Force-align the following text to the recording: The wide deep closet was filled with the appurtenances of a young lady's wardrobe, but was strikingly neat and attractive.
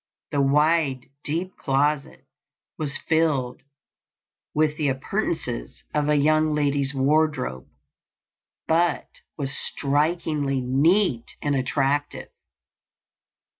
The 0.31 0.41
wide 0.41 1.11
deep 1.23 1.55
closet 1.57 2.25
was 2.75 2.97
filled 3.07 3.61
with 4.51 4.75
the 4.75 4.87
appurtenances 4.87 5.83
of 5.93 6.09
a 6.09 6.15
young 6.15 6.55
lady's 6.55 6.95
wardrobe, 6.95 7.67
but 8.67 9.09
was 9.37 9.55
strikingly 9.55 10.59
neat 10.59 11.35
and 11.39 11.55
attractive. 11.55 12.31